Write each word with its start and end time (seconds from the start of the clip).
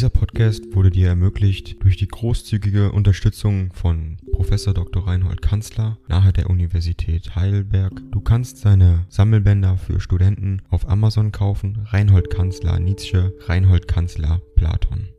Dieser 0.00 0.08
Podcast 0.08 0.74
wurde 0.74 0.88
dir 0.88 1.08
ermöglicht 1.08 1.82
durch 1.82 1.98
die 1.98 2.08
großzügige 2.08 2.90
Unterstützung 2.90 3.70
von 3.74 4.16
Professor 4.32 4.72
Dr. 4.72 5.06
Reinhold 5.06 5.42
Kanzler 5.42 5.98
nahe 6.08 6.32
der 6.32 6.48
Universität 6.48 7.36
Heidelberg. 7.36 7.92
Du 8.10 8.22
kannst 8.22 8.56
seine 8.56 9.04
Sammelbänder 9.10 9.76
für 9.76 10.00
Studenten 10.00 10.62
auf 10.70 10.88
Amazon 10.88 11.32
kaufen. 11.32 11.84
Reinhold 11.84 12.30
Kanzler 12.30 12.80
Nietzsche, 12.80 13.34
Reinhold 13.40 13.88
Kanzler 13.88 14.40
Platon. 14.56 15.10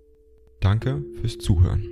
Danke 0.61 1.03
fürs 1.21 1.37
Zuhören. 1.37 1.85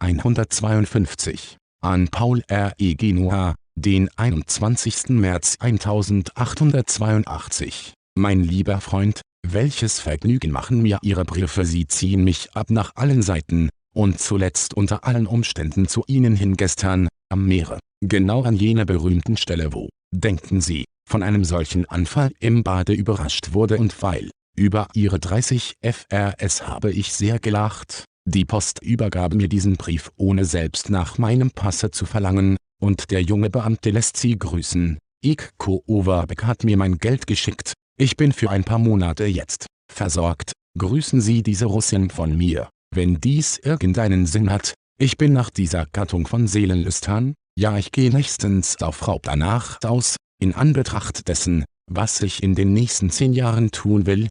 152 0.00 1.56
an 1.80 2.08
Paul 2.08 2.42
R. 2.48 2.74
E. 2.76 2.96
Genua, 2.96 3.54
den 3.76 4.10
21. 4.14 5.08
März 5.08 5.56
1882. 5.58 7.94
Mein 8.14 8.42
lieber 8.42 8.80
Freund, 8.80 9.20
welches 9.46 10.00
Vergnügen 10.00 10.50
machen 10.50 10.82
mir 10.82 10.98
Ihre 11.02 11.24
Briefe 11.24 11.64
Sie 11.64 11.86
ziehen 11.86 12.24
mich 12.24 12.54
ab 12.54 12.70
nach 12.70 12.92
allen 12.96 13.22
Seiten, 13.22 13.70
und 13.94 14.20
zuletzt 14.20 14.74
unter 14.74 15.04
allen 15.04 15.26
Umständen 15.26 15.88
zu 15.88 16.04
Ihnen 16.06 16.36
hin 16.36 16.56
gestern, 16.56 17.08
am 17.30 17.46
Meere, 17.46 17.78
genau 18.00 18.42
an 18.42 18.56
jener 18.56 18.84
berühmten 18.84 19.36
Stelle 19.36 19.72
wo, 19.72 19.88
denken 20.14 20.60
Sie, 20.60 20.84
von 21.08 21.22
einem 21.22 21.44
solchen 21.44 21.86
Anfall 21.86 22.30
im 22.40 22.62
Bade 22.62 22.92
überrascht 22.92 23.52
wurde 23.52 23.78
und 23.78 24.02
weil, 24.02 24.30
über 24.56 24.88
Ihre 24.94 25.18
30 25.18 25.74
FRS 25.82 26.66
habe 26.66 26.92
ich 26.92 27.12
sehr 27.12 27.38
gelacht, 27.38 28.04
die 28.26 28.44
Post 28.44 28.82
übergab 28.82 29.34
mir 29.34 29.48
diesen 29.48 29.76
Brief 29.76 30.10
ohne 30.16 30.44
selbst 30.44 30.90
nach 30.90 31.16
meinem 31.16 31.50
Passe 31.50 31.90
zu 31.90 32.04
verlangen, 32.04 32.56
und 32.80 33.10
der 33.10 33.22
junge 33.22 33.50
Beamte 33.50 33.90
lässt 33.90 34.16
Sie 34.18 34.38
grüßen. 34.38 34.98
Ikko 35.24 35.82
Overbeck 35.86 36.44
hat 36.44 36.62
mir 36.62 36.76
mein 36.76 36.98
Geld 36.98 37.26
geschickt, 37.26 37.72
ich 37.98 38.16
bin 38.16 38.32
für 38.32 38.48
ein 38.48 38.64
paar 38.64 38.78
Monate 38.78 39.24
jetzt 39.26 39.66
versorgt. 39.92 40.52
Grüßen 40.78 41.20
Sie 41.20 41.42
diese 41.42 41.66
Russin 41.66 42.10
von 42.10 42.36
mir, 42.36 42.70
wenn 42.94 43.20
dies 43.20 43.58
irgendeinen 43.58 44.24
Sinn 44.26 44.50
hat. 44.50 44.74
Ich 45.00 45.18
bin 45.18 45.32
nach 45.32 45.50
dieser 45.50 45.86
Gattung 45.86 46.26
von 46.26 46.46
Seelenlüstern, 46.46 47.34
ja 47.58 47.76
ich 47.76 47.90
gehe 47.90 48.10
nächstens 48.10 48.80
auf 48.80 49.06
Raub 49.08 49.24
danach 49.24 49.78
aus, 49.84 50.16
in 50.40 50.54
Anbetracht 50.54 51.26
dessen, 51.28 51.64
was 51.90 52.22
ich 52.22 52.42
in 52.42 52.54
den 52.54 52.72
nächsten 52.72 53.10
zehn 53.10 53.32
Jahren 53.32 53.72
tun 53.72 54.06
will, 54.06 54.28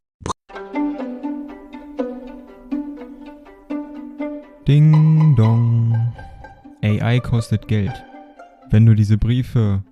Ding 4.67 5.35
dong. 5.37 6.13
AI 6.81 7.19
kostet 7.21 7.69
Geld. 7.69 7.93
Wenn 8.69 8.85
du 8.85 8.95
diese 8.95 9.17
Briefe 9.17 9.83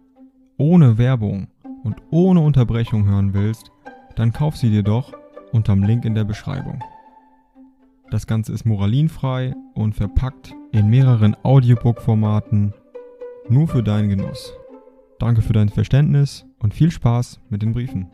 ohne 0.58 0.98
Werbung 0.98 1.48
und 1.86 1.96
ohne 2.12 2.42
Unterbrechung 2.42 3.06
hören 3.06 3.34
willst, 3.34 3.72
dann 4.16 4.34
kauf 4.34 4.58
sie 4.58 4.70
dir 4.70 4.84
doch 4.84 5.14
unterm 5.54 5.84
Link 5.84 6.04
in 6.04 6.16
der 6.16 6.26
Beschreibung. 6.26 6.84
Das 8.12 8.28
Ganze 8.28 8.52
ist 8.52 8.66
moralinfrei 8.66 9.54
und 9.74 9.94
verpackt 9.94 10.54
in 10.72 10.90
mehreren 10.90 11.38
Audiobook-Formaten 11.44 12.74
nur 13.48 13.68
für 13.68 13.84
deinen 13.84 14.10
Genuss. 14.10 14.54
Danke 15.20 15.42
für 15.42 15.54
dein 15.54 15.70
Verständnis 15.70 16.46
und 16.60 16.74
viel 16.74 16.92
Spaß 16.92 17.40
mit 17.50 17.62
den 17.62 17.74
Briefen. 17.74 18.10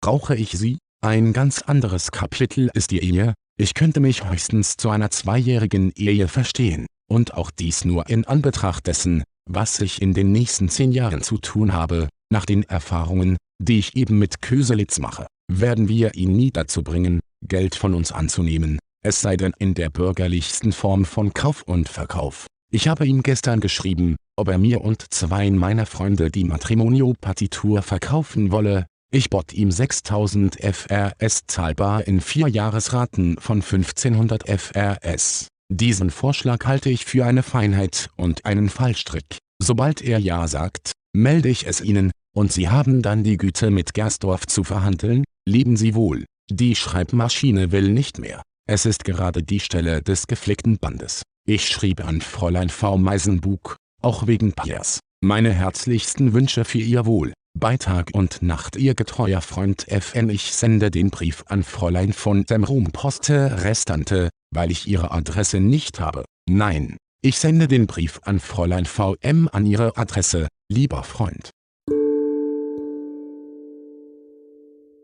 Brauche 0.00 0.34
ich 0.34 0.52
sie? 0.52 0.78
Ein 1.02 1.32
ganz 1.32 1.62
anderes 1.62 2.10
Kapitel 2.10 2.70
ist 2.74 2.90
die 2.90 3.00
Ehe, 3.00 3.34
ich 3.58 3.74
könnte 3.74 4.00
mich 4.00 4.28
höchstens 4.28 4.76
zu 4.76 4.90
einer 4.90 5.10
zweijährigen 5.10 5.92
Ehe 5.96 6.28
verstehen, 6.28 6.86
und 7.08 7.34
auch 7.34 7.50
dies 7.50 7.84
nur 7.84 8.08
in 8.08 8.26
Anbetracht 8.26 8.86
dessen, 8.86 9.22
was 9.48 9.80
ich 9.80 10.02
in 10.02 10.14
den 10.14 10.32
nächsten 10.32 10.68
zehn 10.68 10.92
Jahren 10.92 11.22
zu 11.22 11.38
tun 11.38 11.72
habe, 11.72 12.08
nach 12.30 12.44
den 12.44 12.64
Erfahrungen, 12.64 13.36
die 13.62 13.78
ich 13.78 13.96
eben 13.96 14.18
mit 14.18 14.42
Köselitz 14.42 14.98
mache, 14.98 15.26
werden 15.48 15.88
wir 15.88 16.14
ihn 16.14 16.32
nie 16.32 16.50
dazu 16.50 16.82
bringen, 16.82 17.20
Geld 17.46 17.74
von 17.74 17.94
uns 17.94 18.12
anzunehmen, 18.12 18.78
es 19.04 19.20
sei 19.20 19.36
denn 19.36 19.52
in 19.58 19.74
der 19.74 19.90
bürgerlichsten 19.90 20.72
Form 20.72 21.04
von 21.04 21.32
Kauf 21.32 21.62
und 21.62 21.88
Verkauf. 21.88 22.46
Ich 22.72 22.88
habe 22.88 23.06
ihm 23.06 23.22
gestern 23.22 23.60
geschrieben, 23.60 24.16
ob 24.36 24.48
er 24.48 24.58
mir 24.58 24.80
und 24.80 25.12
zweien 25.14 25.56
meiner 25.56 25.86
Freunde 25.86 26.30
die 26.30 26.44
Matrimonio-Partitur 26.44 27.82
verkaufen 27.82 28.50
wolle, 28.50 28.86
ich 29.12 29.30
bot 29.30 29.52
ihm 29.52 29.70
6000 29.70 30.56
FRS 30.56 31.42
zahlbar 31.46 32.06
in 32.08 32.20
vier 32.20 32.48
Jahresraten 32.48 33.36
von 33.38 33.62
1500 33.62 34.48
FRS. 34.48 35.46
Diesen 35.68 36.10
Vorschlag 36.10 36.64
halte 36.64 36.90
ich 36.90 37.04
für 37.04 37.26
eine 37.26 37.42
Feinheit 37.42 38.10
und 38.16 38.44
einen 38.44 38.68
Fallstrick. 38.68 39.38
Sobald 39.60 40.00
er 40.00 40.18
Ja 40.18 40.46
sagt, 40.46 40.92
melde 41.12 41.48
ich 41.48 41.66
es 41.66 41.80
Ihnen, 41.80 42.12
und 42.34 42.52
Sie 42.52 42.68
haben 42.68 43.02
dann 43.02 43.24
die 43.24 43.36
Güte 43.36 43.70
mit 43.70 43.94
Gersdorf 43.94 44.46
zu 44.46 44.62
verhandeln, 44.62 45.24
leben 45.48 45.76
Sie 45.76 45.94
wohl. 45.94 46.24
Die 46.50 46.76
Schreibmaschine 46.76 47.72
will 47.72 47.90
nicht 47.90 48.18
mehr. 48.18 48.42
Es 48.68 48.86
ist 48.86 49.04
gerade 49.04 49.42
die 49.42 49.60
Stelle 49.60 50.02
des 50.02 50.26
geflickten 50.26 50.78
Bandes. 50.78 51.22
Ich 51.48 51.68
schrieb 51.68 52.04
an 52.04 52.20
Fräulein 52.20 52.68
V. 52.68 52.98
Meisenbug, 52.98 53.76
auch 54.02 54.26
wegen 54.26 54.52
Piers. 54.52 55.00
Meine 55.22 55.52
herzlichsten 55.52 56.32
Wünsche 56.32 56.64
für 56.64 56.78
Ihr 56.78 57.06
Wohl. 57.06 57.32
Bei 57.58 57.76
Tag 57.76 58.10
und 58.12 58.42
Nacht 58.42 58.76
Ihr 58.76 58.94
getreuer 58.94 59.40
Freund 59.40 59.88
FN 59.88 60.28
Ich 60.28 60.52
sende 60.52 60.90
den 60.90 61.10
Brief 61.10 61.42
an 61.46 61.62
Fräulein 61.62 62.12
von 62.12 62.44
Semrum 62.46 62.92
Poste 62.92 63.64
Restante, 63.64 64.28
weil 64.56 64.72
ich 64.72 64.88
Ihre 64.88 65.12
Adresse 65.12 65.60
nicht 65.60 66.00
habe. 66.00 66.24
Nein, 66.48 66.96
ich 67.22 67.38
sende 67.38 67.68
den 67.68 67.86
Brief 67.86 68.20
an 68.24 68.40
Fräulein 68.40 68.86
VM 68.86 69.48
an 69.52 69.66
Ihre 69.66 69.96
Adresse, 69.96 70.48
lieber 70.68 71.04
Freund. 71.04 71.50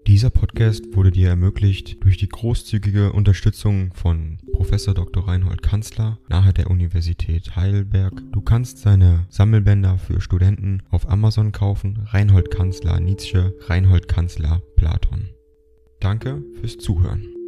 Dieser 0.06 0.30
Podcast 0.30 0.94
wurde 0.96 1.10
dir 1.10 1.28
ermöglicht 1.28 2.02
durch 2.02 2.16
die 2.16 2.28
großzügige 2.28 3.12
Unterstützung 3.12 3.92
von 3.94 4.38
Professor 4.52 4.94
Dr. 4.94 5.28
Reinhold 5.28 5.62
Kanzler 5.62 6.18
nahe 6.28 6.52
der 6.52 6.70
Universität 6.70 7.54
Heidelberg. 7.54 8.20
Du 8.32 8.40
kannst 8.40 8.78
seine 8.78 9.26
Sammelbänder 9.30 9.98
für 9.98 10.20
Studenten 10.20 10.82
auf 10.90 11.08
Amazon 11.08 11.52
kaufen. 11.52 12.00
Reinhold 12.06 12.50
Kanzler 12.50 13.00
Nietzsche, 13.00 13.54
Reinhold 13.68 14.08
Kanzler 14.08 14.60
Platon. 14.76 15.30
Danke 16.00 16.42
fürs 16.60 16.78
Zuhören. 16.78 17.41